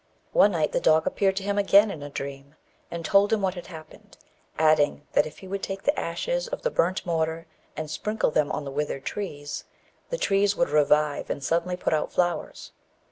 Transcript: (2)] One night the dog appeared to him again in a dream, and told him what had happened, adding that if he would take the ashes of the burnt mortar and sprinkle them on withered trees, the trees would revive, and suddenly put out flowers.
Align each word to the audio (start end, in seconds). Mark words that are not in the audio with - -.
(2)] 0.33 0.39
One 0.39 0.51
night 0.53 0.71
the 0.71 0.79
dog 0.81 1.05
appeared 1.05 1.35
to 1.35 1.43
him 1.43 1.59
again 1.59 1.91
in 1.91 2.01
a 2.01 2.09
dream, 2.09 2.55
and 2.89 3.05
told 3.05 3.31
him 3.31 3.43
what 3.43 3.53
had 3.53 3.67
happened, 3.67 4.17
adding 4.57 5.05
that 5.13 5.27
if 5.27 5.37
he 5.37 5.47
would 5.47 5.61
take 5.61 5.83
the 5.83 5.99
ashes 5.99 6.47
of 6.47 6.63
the 6.63 6.71
burnt 6.71 7.05
mortar 7.05 7.45
and 7.77 7.87
sprinkle 7.87 8.31
them 8.31 8.51
on 8.51 8.65
withered 8.73 9.05
trees, 9.05 9.63
the 10.09 10.17
trees 10.17 10.55
would 10.55 10.69
revive, 10.71 11.29
and 11.29 11.43
suddenly 11.43 11.77
put 11.77 11.93
out 11.93 12.11
flowers. 12.11 12.71